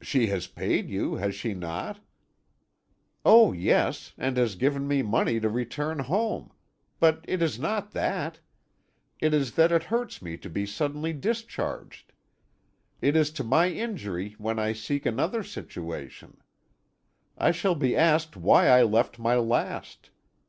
"She 0.00 0.28
has 0.28 0.46
paid 0.46 0.88
you, 0.88 1.16
has 1.16 1.34
she 1.34 1.52
not?" 1.52 1.98
"Oh 3.24 3.50
yes, 3.52 4.12
and 4.16 4.36
has 4.36 4.54
given 4.54 4.86
me 4.86 5.02
money 5.02 5.40
to 5.40 5.48
return 5.48 5.98
home. 5.98 6.52
But 7.00 7.24
it 7.26 7.42
is 7.42 7.58
not 7.58 7.90
that. 7.90 8.38
It 9.18 9.34
is 9.34 9.56
that 9.56 9.72
it 9.72 9.82
hurts 9.82 10.22
me 10.22 10.36
to 10.36 10.48
be 10.48 10.64
suddenly 10.64 11.12
discharged. 11.12 12.12
It 13.02 13.16
is 13.16 13.32
to 13.32 13.42
my 13.42 13.70
injury 13.70 14.36
when 14.38 14.60
I 14.60 14.74
seek 14.74 15.04
another 15.04 15.42
situation. 15.42 16.36
I 17.36 17.50
shall 17.50 17.74
be 17.74 17.96
asked 17.96 18.36
why 18.36 18.68
I 18.68 18.84
left 18.84 19.18
my 19.18 19.34
last. 19.34 20.10